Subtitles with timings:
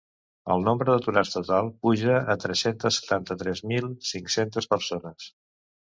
[0.53, 5.35] El nombre d’aturats total puja a tres-centes setanta-tres mil cinc-centes persones.